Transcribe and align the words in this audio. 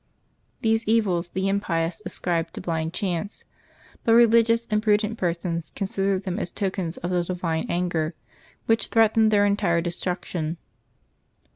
These 0.61 0.87
evils 0.87 1.29
the 1.29 1.47
impious 1.47 2.01
ascribed 2.07 2.55
to 2.55 2.61
blind 2.61 2.91
chance; 2.91 3.45
but 4.03 4.13
re 4.13 4.25
ligious 4.25 4.67
and 4.71 4.81
prudent 4.81 5.19
persons 5.19 5.71
considered 5.75 6.23
them 6.23 6.39
as 6.39 6.49
tokens 6.49 6.97
of 6.97 7.11
the 7.11 7.23
divine 7.23 7.67
anger, 7.69 8.15
which 8.65 8.87
threatened 8.87 9.29
their 9.29 9.45
entire 9.45 9.79
destruction. 9.79 10.57